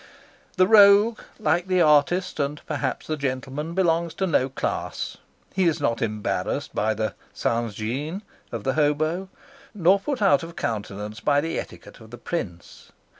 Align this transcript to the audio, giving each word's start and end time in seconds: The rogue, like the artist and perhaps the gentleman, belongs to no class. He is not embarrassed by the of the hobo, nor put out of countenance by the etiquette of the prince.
The 0.55 0.65
rogue, 0.65 1.19
like 1.37 1.67
the 1.67 1.79
artist 1.79 2.39
and 2.39 2.59
perhaps 2.65 3.05
the 3.05 3.15
gentleman, 3.15 3.75
belongs 3.75 4.15
to 4.15 4.25
no 4.25 4.49
class. 4.49 5.17
He 5.53 5.65
is 5.65 5.79
not 5.79 6.01
embarrassed 6.01 6.73
by 6.73 6.95
the 6.95 7.13
of 8.51 8.63
the 8.63 8.73
hobo, 8.73 9.29
nor 9.75 9.99
put 9.99 10.19
out 10.19 10.41
of 10.41 10.55
countenance 10.55 11.19
by 11.19 11.39
the 11.39 11.59
etiquette 11.59 11.99
of 11.99 12.09
the 12.09 12.17
prince. 12.17 12.91